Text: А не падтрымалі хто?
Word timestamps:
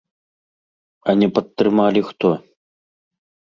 А 1.13 1.15
не 1.19 1.29
падтрымалі 1.37 2.01
хто? 2.11 2.35